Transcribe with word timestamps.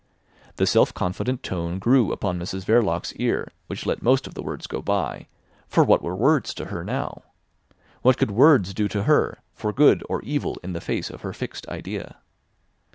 The 0.55 0.65
self 0.65 0.91
confident 0.95 1.43
tone 1.43 1.77
grew 1.77 2.11
upon 2.11 2.39
Mrs 2.39 2.65
Verloc's 2.65 3.13
ear 3.17 3.51
which 3.67 3.85
let 3.85 4.01
most 4.01 4.25
of 4.25 4.33
the 4.33 4.41
words 4.41 4.65
go 4.65 4.81
by; 4.81 5.27
for 5.67 5.83
what 5.83 6.01
were 6.01 6.15
words 6.15 6.55
to 6.55 6.65
her 6.73 6.83
now? 6.83 7.21
What 8.01 8.17
could 8.17 8.31
words 8.31 8.73
do 8.73 8.87
to 8.87 9.03
her, 9.03 9.37
for 9.53 9.71
good 9.71 10.03
or 10.09 10.23
evil 10.23 10.57
in 10.63 10.73
the 10.73 10.81
face 10.81 11.11
of 11.11 11.21
her 11.21 11.33
fixed 11.33 11.69
idea? 11.69 12.15